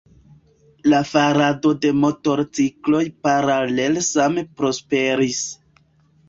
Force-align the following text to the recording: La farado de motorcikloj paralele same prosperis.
La 0.93 1.01
farado 1.09 1.73
de 1.83 1.91
motorcikloj 2.05 3.03
paralele 3.27 4.05
same 4.09 4.45
prosperis. 4.63 5.45